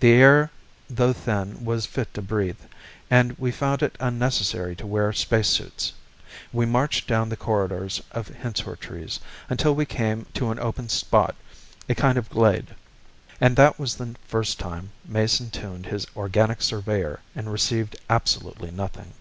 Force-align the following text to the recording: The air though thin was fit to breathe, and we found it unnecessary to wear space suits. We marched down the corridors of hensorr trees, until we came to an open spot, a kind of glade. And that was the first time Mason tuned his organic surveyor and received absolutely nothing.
The 0.00 0.10
air 0.12 0.50
though 0.90 1.14
thin 1.14 1.64
was 1.64 1.86
fit 1.86 2.12
to 2.12 2.20
breathe, 2.20 2.60
and 3.10 3.32
we 3.38 3.50
found 3.50 3.82
it 3.82 3.96
unnecessary 3.98 4.76
to 4.76 4.86
wear 4.86 5.14
space 5.14 5.48
suits. 5.48 5.94
We 6.52 6.66
marched 6.66 7.06
down 7.06 7.30
the 7.30 7.38
corridors 7.38 8.02
of 8.10 8.28
hensorr 8.28 8.76
trees, 8.78 9.18
until 9.48 9.74
we 9.74 9.86
came 9.86 10.26
to 10.34 10.50
an 10.50 10.58
open 10.58 10.90
spot, 10.90 11.36
a 11.88 11.94
kind 11.94 12.18
of 12.18 12.28
glade. 12.28 12.74
And 13.40 13.56
that 13.56 13.78
was 13.80 13.94
the 13.96 14.14
first 14.28 14.58
time 14.58 14.90
Mason 15.06 15.48
tuned 15.48 15.86
his 15.86 16.06
organic 16.14 16.60
surveyor 16.60 17.20
and 17.34 17.50
received 17.50 17.96
absolutely 18.10 18.70
nothing. 18.70 19.14